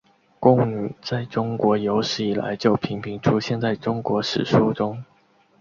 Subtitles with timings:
[0.39, 5.03] 贡女在中国有史以来就频频出现在中国史书中。